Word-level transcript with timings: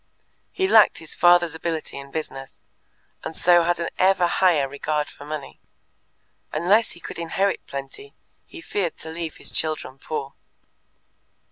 He 0.51 0.67
lacked 0.67 0.97
his 0.97 1.13
father's 1.13 1.53
ability 1.53 1.95
in 1.99 2.09
business, 2.09 2.59
and 3.23 3.35
so 3.37 3.61
had 3.65 3.79
an 3.79 3.89
ever 3.99 4.25
higher 4.25 4.67
regard 4.67 5.07
for 5.11 5.25
money; 5.25 5.59
unless 6.51 6.93
he 6.93 6.99
could 6.99 7.19
inherit 7.19 7.67
plenty, 7.67 8.15
he 8.47 8.61
feared 8.61 8.97
to 8.97 9.09
leave 9.11 9.35
his 9.37 9.51
children 9.51 9.99
poor. 9.99 10.33